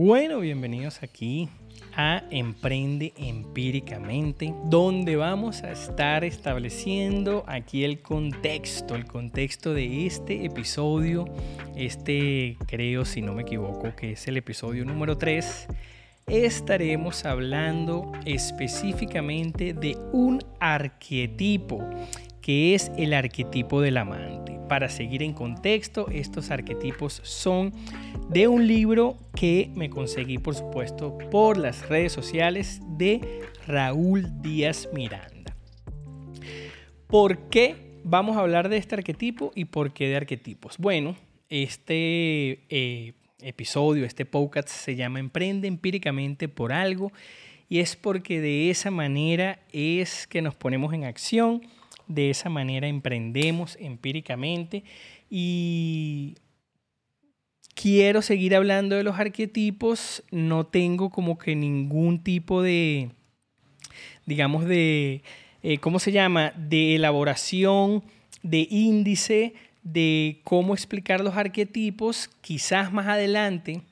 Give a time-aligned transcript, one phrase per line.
[0.00, 1.48] Bueno, bienvenidos aquí
[1.96, 10.44] a Emprende Empíricamente, donde vamos a estar estableciendo aquí el contexto, el contexto de este
[10.44, 11.24] episodio,
[11.74, 15.66] este creo, si no me equivoco, que es el episodio número 3.
[16.28, 21.80] Estaremos hablando específicamente de un arquetipo,
[22.48, 24.58] que es el arquetipo del amante.
[24.70, 27.74] Para seguir en contexto, estos arquetipos son
[28.30, 34.88] de un libro que me conseguí, por supuesto, por las redes sociales de Raúl Díaz
[34.94, 35.54] Miranda.
[37.06, 40.78] ¿Por qué vamos a hablar de este arquetipo y por qué de arquetipos?
[40.78, 41.16] Bueno,
[41.50, 43.12] este eh,
[43.42, 47.12] episodio, este podcast se llama Emprende empíricamente por algo
[47.68, 51.60] y es porque de esa manera es que nos ponemos en acción
[52.08, 54.84] de esa manera emprendemos empíricamente
[55.30, 56.36] y
[57.74, 60.24] quiero seguir hablando de los arquetipos.
[60.30, 63.10] No tengo como que ningún tipo de,
[64.26, 65.22] digamos, de,
[65.62, 66.52] eh, ¿cómo se llama?
[66.56, 68.02] De elaboración,
[68.42, 72.30] de índice, de cómo explicar los arquetipos.
[72.40, 73.82] Quizás más adelante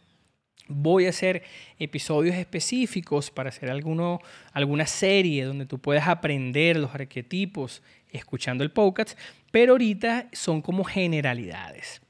[0.69, 1.45] voy a hacer
[1.79, 4.21] episodios específicos para hacer alguno,
[4.53, 9.19] alguna serie donde tú puedas aprender los arquetipos escuchando el podcast,
[9.51, 12.01] pero ahorita son como generalidades.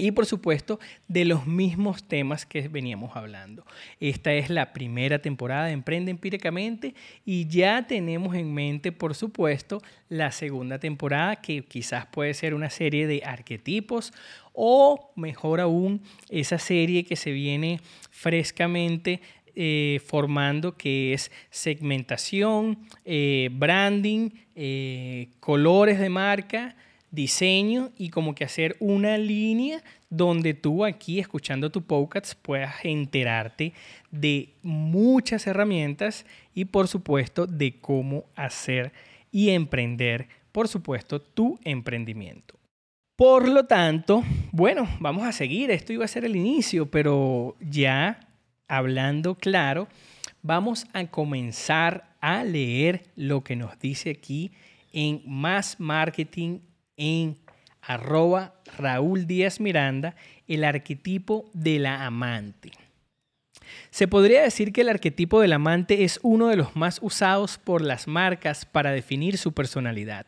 [0.00, 3.66] Y por supuesto, de los mismos temas que veníamos hablando.
[4.00, 6.94] Esta es la primera temporada de Emprende Empíricamente
[7.26, 12.70] y ya tenemos en mente, por supuesto, la segunda temporada que quizás puede ser una
[12.70, 14.14] serie de arquetipos
[14.54, 19.20] o mejor aún, esa serie que se viene frescamente
[19.54, 26.76] eh, formando que es segmentación, eh, branding, eh, colores de marca,
[27.10, 33.72] diseño y como que hacer una línea donde tú aquí escuchando tu podcast puedas enterarte
[34.10, 38.92] de muchas herramientas y por supuesto de cómo hacer
[39.32, 42.60] y emprender, por supuesto, tu emprendimiento.
[43.16, 45.70] Por lo tanto, bueno, vamos a seguir.
[45.70, 48.18] Esto iba a ser el inicio, pero ya
[48.70, 49.88] hablando claro,
[50.42, 54.52] vamos a comenzar a leer lo que nos dice aquí
[54.92, 56.60] en Más Marketing
[56.96, 57.36] en
[57.82, 60.14] arroba Raúl Díaz Miranda,
[60.46, 62.70] el arquetipo de la amante.
[63.90, 67.82] Se podría decir que el arquetipo del amante es uno de los más usados por
[67.82, 70.26] las marcas para definir su personalidad.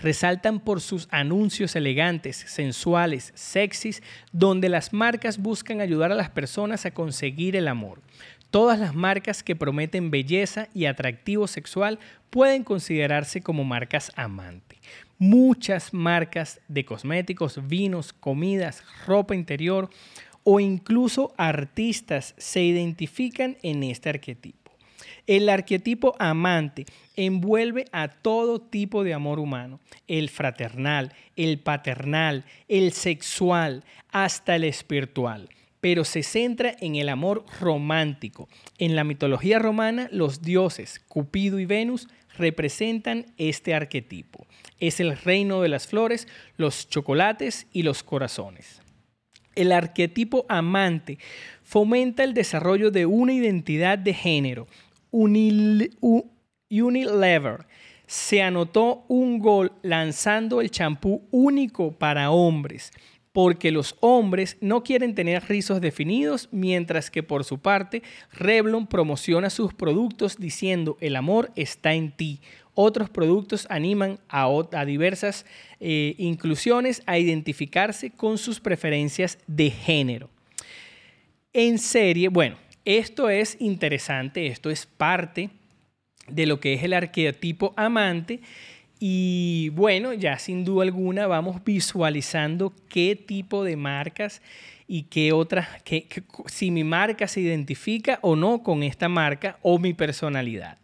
[0.00, 6.86] Resaltan por sus anuncios elegantes, sensuales, sexys, donde las marcas buscan ayudar a las personas
[6.86, 8.00] a conseguir el amor.
[8.52, 11.98] Todas las marcas que prometen belleza y atractivo sexual
[12.28, 14.78] pueden considerarse como marcas amante.
[15.18, 19.88] Muchas marcas de cosméticos, vinos, comidas, ropa interior
[20.44, 24.72] o incluso artistas se identifican en este arquetipo.
[25.26, 32.92] El arquetipo amante envuelve a todo tipo de amor humano, el fraternal, el paternal, el
[32.92, 35.48] sexual, hasta el espiritual,
[35.80, 38.48] pero se centra en el amor romántico.
[38.78, 44.46] En la mitología romana, los dioses Cupido y Venus representan este arquetipo.
[44.80, 46.26] Es el reino de las flores,
[46.56, 48.82] los chocolates y los corazones.
[49.54, 51.18] El arquetipo amante
[51.62, 54.66] fomenta el desarrollo de una identidad de género.
[56.70, 57.66] Unilever
[58.06, 62.92] se anotó un gol lanzando el champú único para hombres,
[63.32, 68.02] porque los hombres no quieren tener rizos definidos, mientras que por su parte
[68.32, 72.40] Revlon promociona sus productos diciendo el amor está en ti.
[72.74, 74.48] Otros productos animan a,
[74.86, 75.44] diversas
[75.78, 80.30] eh, inclusiones a identificarse con sus preferencias de género.
[81.52, 85.50] En serie, bueno, esto es interesante, esto es parte
[86.28, 88.40] de lo que es el arquetipo amante
[88.98, 94.40] y bueno, ya sin duda alguna vamos visualizando qué tipo de marcas
[94.86, 95.68] y qué otras,
[96.46, 100.78] si mi marca se identifica o no con esta marca o mi personalidad.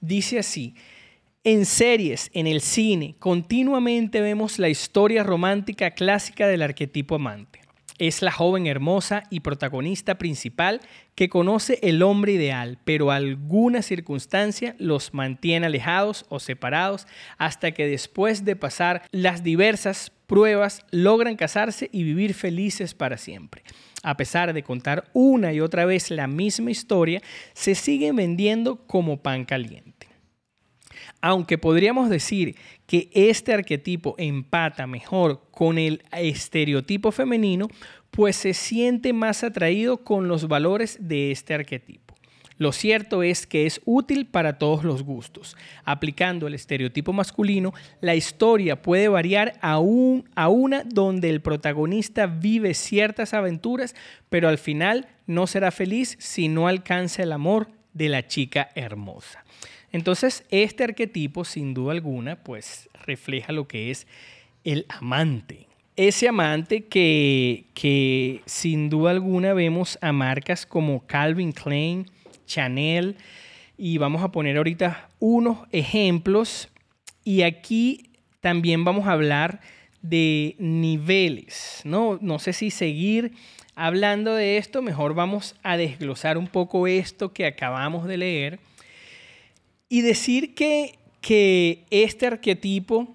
[0.00, 0.74] Dice así,
[1.42, 7.60] en series, en el cine, continuamente vemos la historia romántica clásica del arquetipo amante.
[7.98, 10.80] Es la joven hermosa y protagonista principal
[11.14, 17.06] que conoce el hombre ideal, pero alguna circunstancia los mantiene alejados o separados
[17.38, 23.62] hasta que después de pasar las diversas pruebas logran casarse y vivir felices para siempre.
[24.02, 27.22] A pesar de contar una y otra vez la misma historia,
[27.54, 29.99] se siguen vendiendo como pan caliente.
[31.20, 32.56] Aunque podríamos decir
[32.86, 37.68] que este arquetipo empata mejor con el estereotipo femenino,
[38.10, 42.10] pues se siente más atraído con los valores de este arquetipo.
[42.60, 45.56] Lo cierto es que es útil para todos los gustos.
[45.84, 47.72] Aplicando el estereotipo masculino,
[48.02, 53.94] la historia puede variar a, a una donde el protagonista vive ciertas aventuras,
[54.28, 59.42] pero al final no será feliz si no alcanza el amor de la chica hermosa.
[59.92, 64.06] Entonces, este arquetipo, sin duda alguna, pues refleja lo que es
[64.64, 65.66] el amante.
[65.96, 72.06] Ese amante que, que sin duda alguna vemos a marcas como Calvin Klein,
[72.46, 73.16] Chanel.
[73.76, 76.68] Y vamos a poner ahorita unos ejemplos.
[77.24, 78.10] Y aquí
[78.40, 79.60] también vamos a hablar
[80.02, 81.82] de niveles.
[81.84, 83.32] No, no sé si seguir
[83.74, 88.60] hablando de esto, mejor vamos a desglosar un poco esto que acabamos de leer
[89.90, 93.14] y decir que, que este arquetipo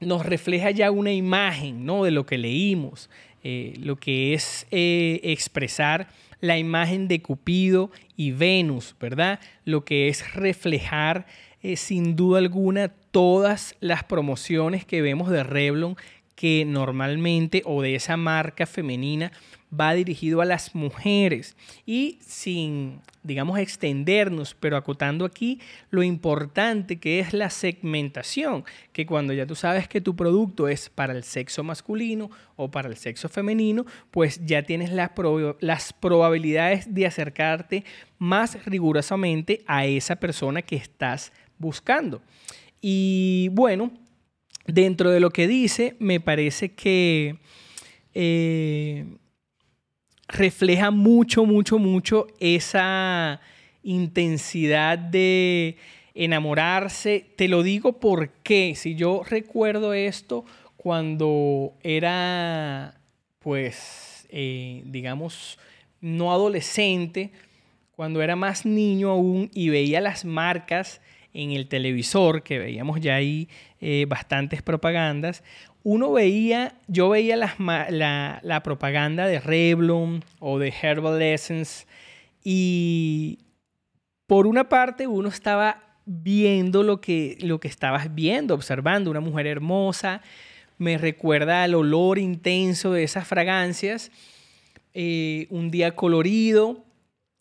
[0.00, 2.02] nos refleja ya una imagen ¿no?
[2.02, 3.10] de lo que leímos,
[3.44, 6.08] eh, lo que es eh, expresar
[6.40, 9.40] la imagen de Cupido y Venus, ¿verdad?
[9.66, 11.26] Lo que es reflejar
[11.62, 15.96] eh, sin duda alguna todas las promociones que vemos de Revlon
[16.34, 19.32] que normalmente o de esa marca femenina
[19.78, 21.56] va dirigido a las mujeres
[21.86, 29.32] y sin, digamos, extendernos, pero acotando aquí lo importante que es la segmentación, que cuando
[29.32, 33.28] ya tú sabes que tu producto es para el sexo masculino o para el sexo
[33.28, 35.10] femenino, pues ya tienes las,
[36.00, 37.84] probabilidades de acercarte
[38.18, 42.22] más rigurosamente a esa persona que estás buscando.
[42.80, 43.92] Y bueno,
[44.66, 47.38] dentro de lo que dice, me parece que...
[48.12, 49.04] Eh,
[50.30, 53.40] refleja mucho, mucho, mucho esa
[53.82, 55.76] intensidad de
[56.14, 57.26] enamorarse.
[57.36, 60.44] Te lo digo porque si yo recuerdo esto
[60.76, 63.00] cuando era,
[63.40, 65.58] pues, eh, digamos,
[66.00, 67.32] no adolescente,
[67.94, 71.00] cuando era más niño aún y veía las marcas
[71.32, 73.48] en el televisor, que veíamos ya ahí
[73.80, 75.42] eh, bastantes propagandas,
[75.82, 81.86] uno veía, yo veía la, propaganda de Revlon o de Herbal Essence
[82.44, 83.38] y
[84.26, 89.46] por una parte uno estaba viendo lo que, lo que estabas viendo, observando una mujer
[89.46, 90.22] hermosa,
[90.76, 94.10] me recuerda al olor intenso de esas fragancias,
[94.92, 96.84] eh, un día colorido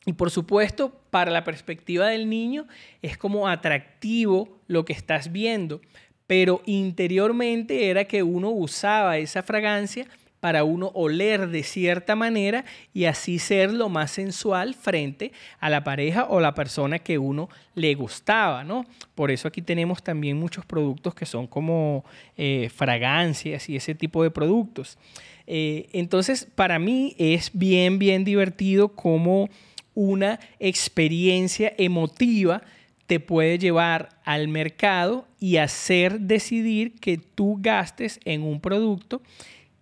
[0.10, 2.66] y por supuesto para la perspectiva del niño
[3.04, 5.82] es como atractivo lo que estás viendo,
[6.26, 10.08] pero interiormente era que uno usaba esa fragancia
[10.40, 15.84] para uno oler de cierta manera y así ser lo más sensual frente a la
[15.84, 18.88] pareja o la persona que uno le gustaba, ¿no?
[19.14, 22.04] Por eso aquí tenemos también muchos productos que son como
[22.36, 24.98] eh, fragancias y ese tipo de productos.
[25.46, 29.50] Eh, entonces, para mí es bien, bien divertido como
[29.94, 32.62] una experiencia emotiva
[33.08, 39.22] te puede llevar al mercado y hacer decidir que tú gastes en un producto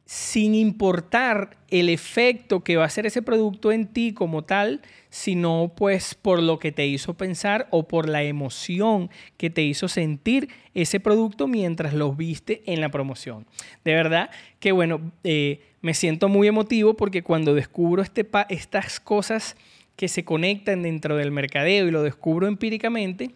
[0.07, 5.73] sin importar el efecto que va a hacer ese producto en ti como tal, sino
[5.75, 10.47] pues por lo que te hizo pensar o por la emoción que te hizo sentir
[10.73, 13.45] ese producto mientras lo viste en la promoción.
[13.83, 14.29] De verdad
[14.61, 19.57] que bueno, eh, me siento muy emotivo porque cuando descubro este estas cosas
[19.97, 23.31] que se conectan dentro del mercadeo y lo descubro empíricamente,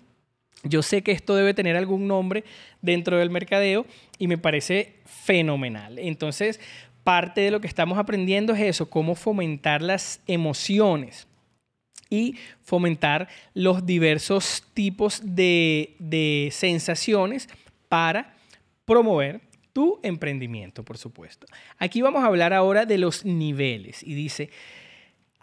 [0.63, 2.43] yo sé que esto debe tener algún nombre
[2.81, 3.85] dentro del mercadeo
[4.19, 5.97] y me parece fenomenal.
[5.97, 6.59] Entonces,
[7.03, 11.27] parte de lo que estamos aprendiendo es eso, cómo fomentar las emociones
[12.09, 17.49] y fomentar los diversos tipos de, de sensaciones
[17.89, 18.35] para
[18.85, 19.41] promover
[19.73, 21.47] tu emprendimiento, por supuesto.
[21.79, 24.49] Aquí vamos a hablar ahora de los niveles y dice,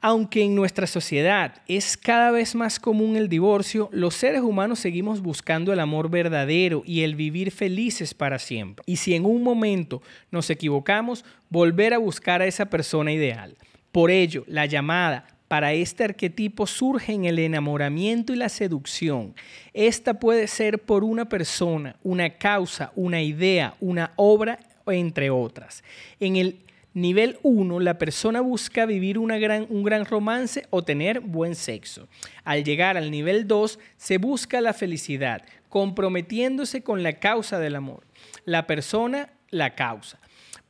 [0.01, 5.21] aunque en nuestra sociedad es cada vez más común el divorcio, los seres humanos seguimos
[5.21, 8.85] buscando el amor verdadero y el vivir felices para siempre.
[8.87, 13.57] Y si en un momento nos equivocamos, volver a buscar a esa persona ideal.
[13.91, 19.35] Por ello, la llamada para este arquetipo surge en el enamoramiento y la seducción.
[19.73, 25.83] Esta puede ser por una persona, una causa, una idea, una obra, entre otras.
[26.21, 26.59] En el
[26.95, 29.29] Nivel 1, la persona busca vivir un
[29.85, 32.09] gran romance o tener buen sexo.
[32.45, 38.05] Al llegar al nivel 2, se busca la felicidad, comprometiéndose con la causa del amor.
[38.45, 40.19] La persona, la causa.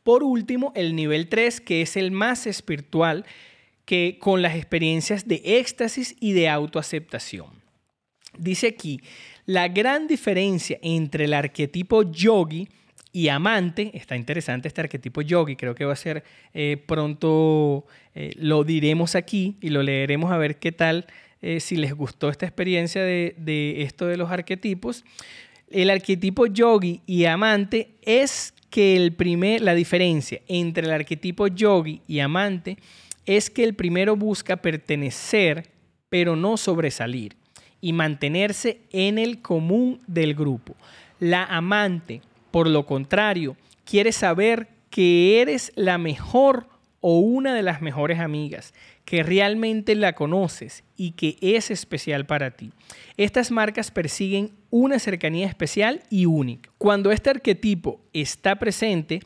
[0.03, 3.25] Por último, el nivel 3, que es el más espiritual,
[3.85, 7.49] que con las experiencias de éxtasis y de autoaceptación.
[8.37, 9.01] Dice aquí,
[9.47, 12.69] la gran diferencia entre el arquetipo yogi
[13.19, 16.23] y amante, está interesante este arquetipo yogi, creo que va a ser
[16.55, 17.85] eh, pronto,
[18.15, 21.05] eh, lo diremos aquí y lo leeremos a ver qué tal,
[21.43, 25.05] eh, si les gustó esta experiencia de, de esto de los arquetipos.
[25.69, 32.01] El arquetipo yogi y amante es que el primer, la diferencia entre el arquetipo yogi
[32.07, 32.79] y amante
[33.27, 35.67] es que el primero busca pertenecer,
[36.09, 37.35] pero no sobresalir,
[37.81, 40.77] y mantenerse en el común del grupo.
[41.19, 46.69] La amante, por lo contrario, quiere saber que eres la mejor
[47.01, 48.75] o una de las mejores amigas,
[49.05, 52.73] que realmente la conoces y que es especial para ti.
[53.17, 56.71] Estas marcas persiguen una cercanía especial y única.
[56.79, 59.21] Cuando este arquetipo está presente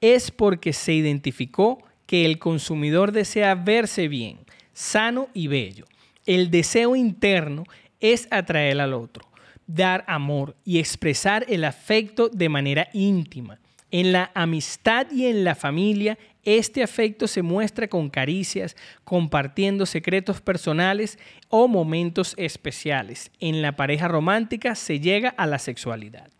[0.00, 4.40] es porque se identificó que el consumidor desea verse bien,
[4.74, 5.86] sano y bello.
[6.26, 7.64] El deseo interno
[8.00, 9.26] es atraer al otro,
[9.66, 13.58] dar amor y expresar el afecto de manera íntima.
[13.90, 20.40] En la amistad y en la familia, este afecto se muestra con caricias, compartiendo secretos
[20.40, 23.30] personales o momentos especiales.
[23.38, 26.30] En la pareja romántica se llega a la sexualidad.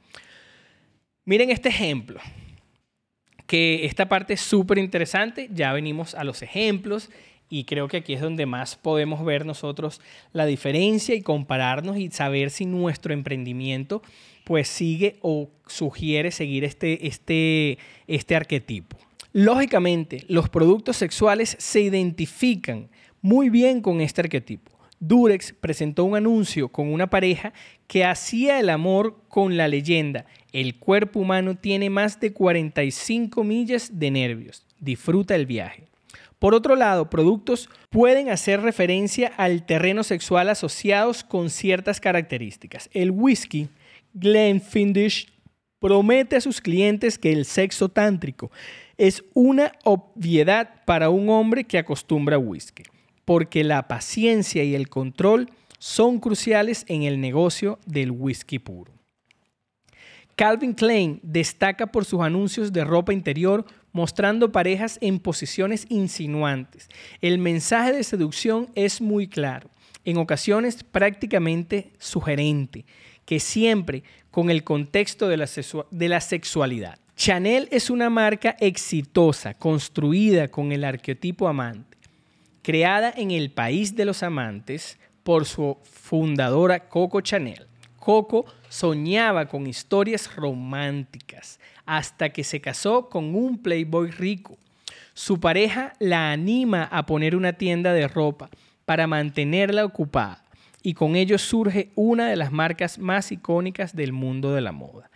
[1.24, 2.20] Miren este ejemplo,
[3.46, 5.48] que esta parte es súper interesante.
[5.52, 7.10] Ya venimos a los ejemplos
[7.52, 10.00] y creo que aquí es donde más podemos ver nosotros
[10.32, 14.00] la diferencia y compararnos y saber si nuestro emprendimiento
[14.44, 18.96] pues sigue o sugiere seguir este, este, este arquetipo.
[19.34, 22.88] Lógicamente, los productos sexuales se identifican
[23.20, 24.72] muy bien con este arquetipo.
[24.98, 27.52] Durex presentó un anuncio con una pareja
[27.86, 30.24] que hacía el amor con la leyenda.
[30.52, 34.64] El cuerpo humano tiene más de 45 millas de nervios.
[34.80, 35.91] Disfruta el viaje.
[36.42, 42.90] Por otro lado, productos pueden hacer referencia al terreno sexual asociados con ciertas características.
[42.92, 43.68] El whisky
[44.12, 45.32] Glenfiddich
[45.78, 48.50] promete a sus clientes que el sexo tántrico
[48.98, 52.82] es una obviedad para un hombre que acostumbra whisky,
[53.24, 58.90] porque la paciencia y el control son cruciales en el negocio del whisky puro.
[60.34, 66.88] Calvin Klein destaca por sus anuncios de ropa interior mostrando parejas en posiciones insinuantes.
[67.20, 69.70] El mensaje de seducción es muy claro,
[70.04, 72.84] en ocasiones prácticamente sugerente
[73.24, 76.98] que siempre con el contexto de la, sexualidad.
[77.16, 81.98] Chanel es una marca exitosa, construida con el arquetipo amante,
[82.62, 87.66] creada en el país de los amantes por su fundadora Coco Chanel.
[87.98, 94.56] Coco soñaba con historias románticas hasta que se casó con un playboy rico.
[95.14, 98.48] Su pareja la anima a poner una tienda de ropa
[98.84, 100.42] para mantenerla ocupada
[100.82, 105.10] y con ello surge una de las marcas más icónicas del mundo de la moda.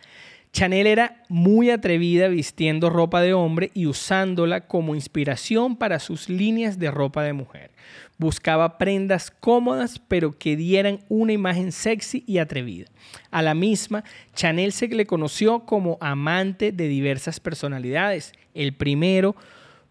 [0.57, 6.79] Chanel era muy atrevida vistiendo ropa de hombre y usándola como inspiración para sus líneas
[6.79, 7.73] de ropa de mujer.
[8.17, 12.87] Buscaba prendas cómodas pero que dieran una imagen sexy y atrevida.
[13.31, 14.03] A la misma,
[14.35, 18.33] Chanel se le conoció como amante de diversas personalidades.
[18.55, 19.37] El primero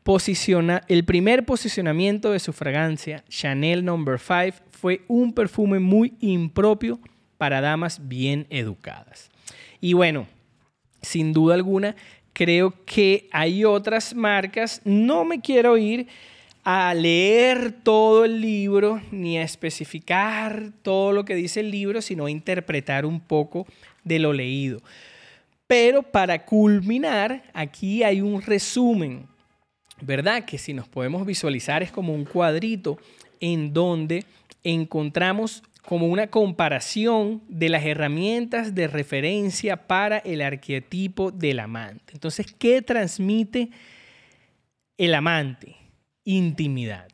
[0.02, 4.04] posiciona, el primer posicionamiento de su fragancia, Chanel No.
[4.04, 7.00] 5, fue un perfume muy impropio
[7.38, 9.30] para damas bien educadas.
[9.80, 10.26] Y bueno,
[11.06, 11.96] sin duda alguna,
[12.34, 14.82] creo que hay otras marcas.
[14.84, 16.08] No me quiero ir
[16.64, 22.26] a leer todo el libro ni a especificar todo lo que dice el libro, sino
[22.26, 23.66] a interpretar un poco
[24.04, 24.82] de lo leído.
[25.68, 29.28] Pero para culminar, aquí hay un resumen
[30.02, 30.46] ¿verdad?
[30.46, 32.98] Que si nos podemos visualizar es como un cuadrito
[33.40, 34.26] en donde
[34.64, 42.14] encontramos como una comparación de las herramientas de referencia para el arquetipo del amante.
[42.14, 43.70] Entonces, ¿qué transmite
[44.98, 45.76] el amante?
[46.24, 47.08] Intimidad.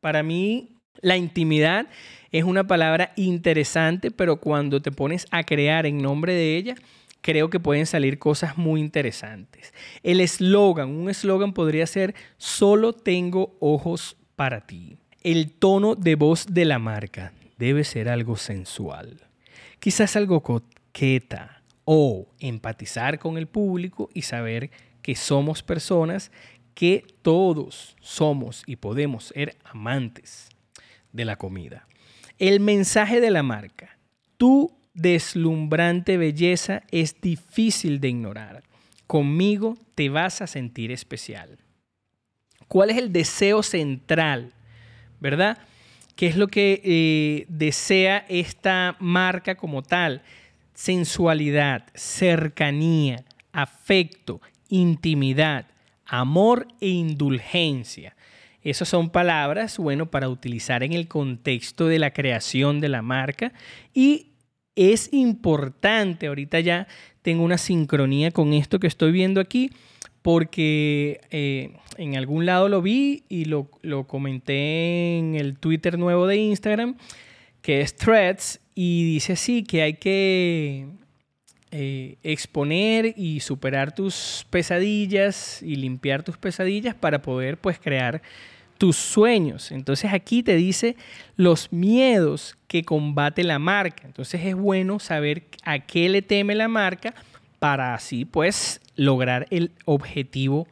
[0.00, 1.86] Para mí, la intimidad
[2.30, 6.74] es una palabra interesante, pero cuando te pones a crear en nombre de ella,
[7.22, 9.72] creo que pueden salir cosas muy interesantes.
[10.02, 14.98] El eslogan, un eslogan podría ser, solo tengo ojos para ti.
[15.22, 19.28] El tono de voz de la marca debe ser algo sensual,
[19.80, 24.70] quizás algo coqueta o empatizar con el público y saber
[25.02, 26.30] que somos personas
[26.74, 30.48] que todos somos y podemos ser amantes
[31.12, 31.88] de la comida.
[32.38, 33.98] El mensaje de la marca.
[34.36, 38.62] Tú deslumbrante belleza es difícil de ignorar.
[39.06, 41.58] Conmigo te vas a sentir especial.
[42.68, 44.52] ¿Cuál es el deseo central?
[45.20, 45.58] ¿Verdad?
[46.18, 50.22] ¿Qué es lo que eh, desea esta marca como tal?
[50.74, 55.68] Sensualidad, cercanía, afecto, intimidad,
[56.04, 58.16] amor e indulgencia.
[58.62, 63.52] Esas son palabras, bueno, para utilizar en el contexto de la creación de la marca
[63.94, 64.32] y
[64.74, 66.88] es importante, ahorita ya
[67.22, 69.70] tengo una sincronía con esto que estoy viendo aquí,
[70.22, 73.68] porque eh, en algún lado lo vi y lo,
[74.06, 76.96] comenté en el Twitter nuevo de Instagram,
[77.62, 80.86] que es Threads, y dice así que hay que
[81.70, 88.22] eh, exponer y superar tus pesadillas y limpiar tus pesadillas para poder pues crear
[88.78, 89.72] tus sueños.
[89.72, 90.96] Entonces aquí te dice
[91.36, 94.04] los miedos que combate la marca.
[94.06, 97.14] Entonces es bueno saber a qué le teme la marca
[97.58, 100.68] para así pues lograr el objetivo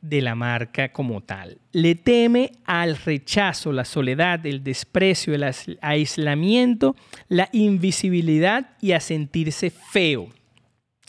[0.00, 1.58] de la marca como tal.
[1.72, 5.44] Le teme al rechazo, la soledad, el desprecio, el
[5.80, 6.94] aislamiento,
[7.28, 10.28] la invisibilidad y a sentirse feo.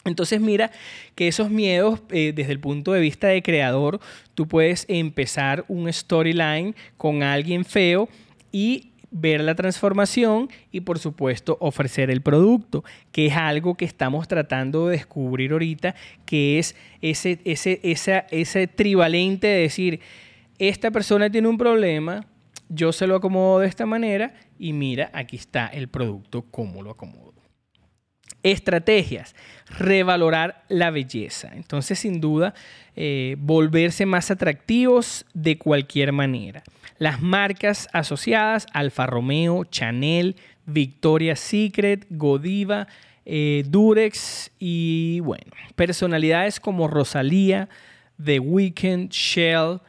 [0.06, 0.72] Entonces mira
[1.16, 4.00] que esos miedos eh, desde el punto de vista de creador,
[4.34, 8.08] tú puedes empezar un storyline con alguien feo
[8.52, 14.28] y ver la transformación y por supuesto ofrecer el producto, que es algo que estamos
[14.28, 15.96] tratando de descubrir ahorita,
[16.26, 17.80] que es ese, ese,
[18.32, 20.00] ese trivalente de decir,
[20.60, 22.26] esta persona tiene un problema,
[22.70, 26.92] yo se lo acomodo de esta manera y mira, aquí está el producto, cómo lo
[26.92, 27.27] acomodo.
[28.52, 29.36] Estrategias,
[29.78, 31.52] revalorar la belleza.
[31.54, 32.54] Entonces, sin duda,
[32.96, 36.64] eh, volverse más atractivos de cualquier manera.
[36.98, 40.36] Las marcas asociadas, Alfa Romeo, Chanel,
[40.66, 42.88] Victoria's Secret, Godiva,
[43.26, 47.70] eh, Durex y, bueno, personalidades como Rosalía,
[48.24, 49.82] The Weeknd, Shell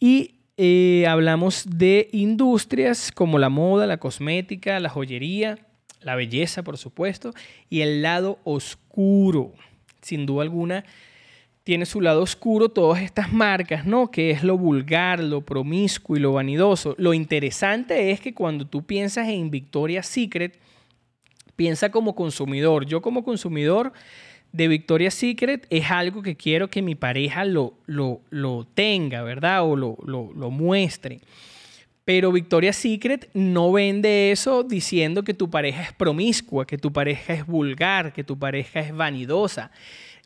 [0.00, 5.58] y eh, hablamos de industrias como la moda, la cosmética, la joyería,
[6.00, 7.32] la belleza, por supuesto,
[7.68, 9.52] y el lado oscuro.
[10.00, 10.84] Sin duda alguna,
[11.64, 14.10] tiene su lado oscuro todas estas marcas, ¿no?
[14.10, 16.94] Que es lo vulgar, lo promiscuo y lo vanidoso.
[16.98, 20.58] Lo interesante es que cuando tú piensas en Victoria's Secret,
[21.56, 22.86] piensa como consumidor.
[22.86, 23.92] Yo como consumidor
[24.52, 29.62] de Victoria's Secret es algo que quiero que mi pareja lo, lo, lo tenga, ¿verdad?
[29.62, 31.20] O lo, lo muestre.
[32.04, 37.34] Pero Victoria's Secret no vende eso diciendo que tu pareja es promiscua, que tu pareja
[37.34, 39.70] es vulgar, que tu pareja es vanidosa.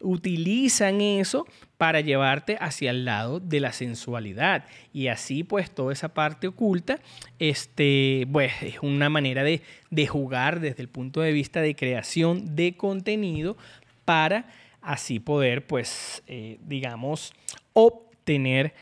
[0.01, 4.67] Utilizan eso para llevarte hacia el lado de la sensualidad.
[4.93, 7.01] Y así, pues, toda esa parte oculta,
[7.39, 9.63] este, pues, es una manera de,
[10.07, 13.57] jugar desde el punto de vista de creación de contenido
[14.05, 14.47] para
[14.81, 17.33] así poder, pues, eh, digamos,
[17.73, 18.75] obtener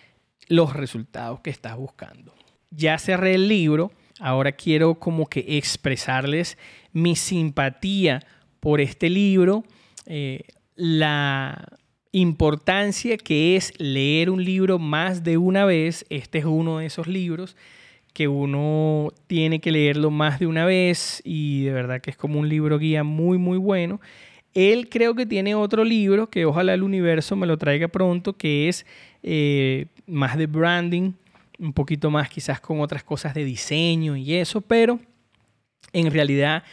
[0.48, 2.34] los resultados que estás buscando
[2.74, 6.58] ya cerré el libro, ahora quiero como que expresarles
[6.92, 8.24] mi simpatía
[8.60, 9.64] por este libro,
[10.06, 10.42] eh,
[10.74, 11.64] la
[12.12, 16.04] importancia que es leer un libro más de una vez.
[16.10, 17.56] Este es uno de esos libros
[18.12, 22.38] que uno tiene que leerlo más de una vez y de verdad que es como
[22.38, 24.00] un libro guía muy muy bueno.
[24.54, 28.68] Él creo que tiene otro libro que ojalá el universo me lo traiga pronto, que
[28.68, 28.84] es
[29.22, 31.12] eh, más de branding,
[31.62, 34.98] un poquito más quizás con otras cosas de diseño y eso, pero
[35.92, 36.64] en realidad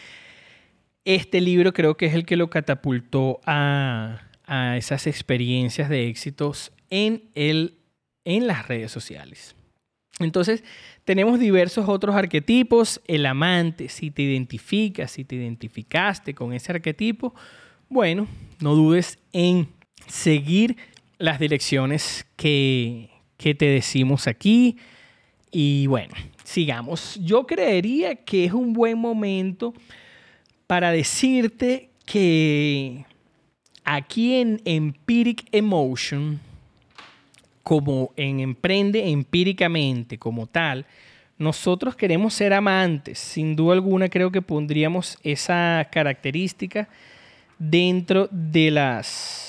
[1.06, 4.24] este libro creo que es el que lo catapultó a,
[4.78, 7.76] esas experiencias de éxitos en, el,
[8.26, 9.56] en las redes sociales.
[10.18, 10.64] Entonces,
[11.06, 13.00] tenemos diversos otros arquetipos.
[13.08, 17.36] El amante, si te identificas, si te identificaste con ese arquetipo,
[17.90, 18.28] bueno,
[18.60, 19.68] no dudes en
[20.08, 20.78] seguir
[21.20, 24.78] las direcciones que, que te decimos aquí.
[25.50, 27.18] Y bueno, sigamos.
[27.24, 29.74] Yo creería que es un buen momento
[30.68, 33.06] para decirte que
[33.84, 36.40] aquí en Empiric Emotion,
[37.64, 40.86] como en Emprende Empíricamente como tal,
[41.38, 43.18] nosotros queremos ser amantes.
[43.20, 46.90] Sin duda alguna creo que pondríamos esa característica
[47.58, 49.49] dentro de las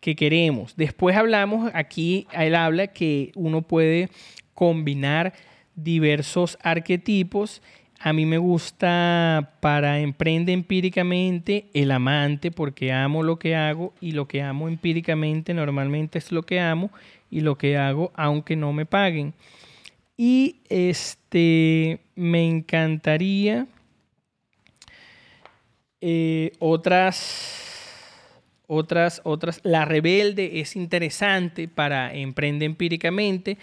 [0.00, 0.74] que queremos.
[0.76, 4.08] Después hablamos, aquí él habla que uno puede
[4.54, 5.32] combinar
[5.74, 7.62] diversos arquetipos.
[7.98, 14.12] A mí me gusta para emprende empíricamente el amante porque amo lo que hago y
[14.12, 16.90] lo que amo empíricamente normalmente es lo que amo
[17.30, 19.34] y lo que hago aunque no me paguen.
[20.16, 23.66] Y este me encantaría
[26.00, 27.69] eh, otras
[28.70, 29.60] otras, otras.
[29.64, 33.58] La rebelde es interesante para Emprende Empíricamente.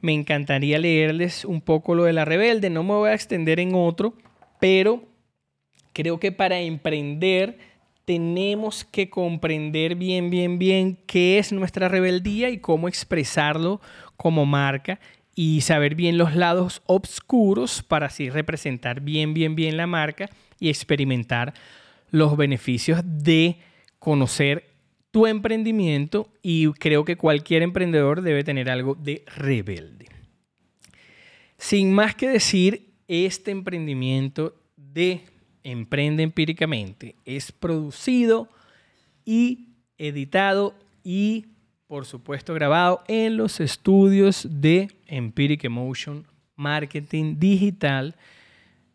[0.00, 2.70] me encantaría leerles un poco lo de la rebelde.
[2.70, 4.14] No me voy a extender en otro,
[4.60, 5.02] pero
[5.92, 7.58] creo que para emprender
[8.04, 13.80] tenemos que comprender bien, bien, bien qué es nuestra rebeldía y cómo expresarlo
[14.16, 15.00] como marca
[15.34, 20.68] y saber bien los lados oscuros para así representar bien, bien, bien la marca y
[20.68, 21.54] experimentar
[22.10, 23.58] los beneficios de
[23.98, 24.64] conocer
[25.10, 30.06] tu emprendimiento y creo que cualquier emprendedor debe tener algo de rebelde.
[31.56, 35.22] Sin más que decir, este emprendimiento de
[35.64, 38.48] Emprende Empíricamente es producido
[39.24, 41.46] y editado y
[41.86, 48.14] por supuesto grabado en los estudios de Empiric Emotion Marketing Digital.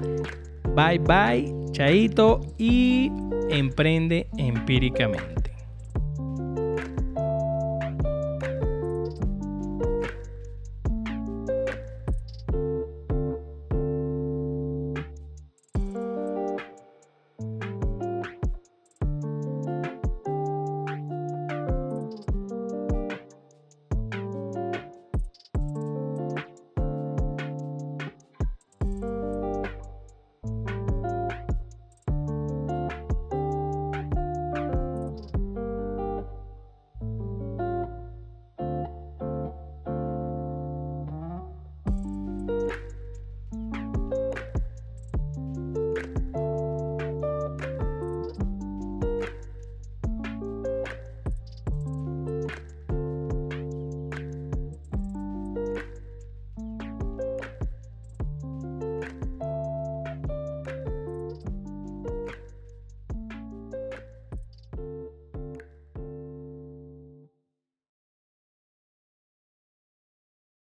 [0.77, 3.11] Bye bye, chaito y
[3.51, 5.48] emprende empíricamente.